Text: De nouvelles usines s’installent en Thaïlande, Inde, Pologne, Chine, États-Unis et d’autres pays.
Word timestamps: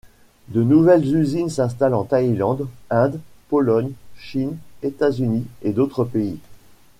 De 0.47 0.63
nouvelles 0.63 1.15
usines 1.15 1.51
s’installent 1.51 1.93
en 1.93 2.05
Thaïlande, 2.05 2.67
Inde, 2.89 3.19
Pologne, 3.49 3.91
Chine, 4.17 4.57
États-Unis 4.81 5.45
et 5.61 5.73
d’autres 5.73 6.05
pays. 6.05 6.39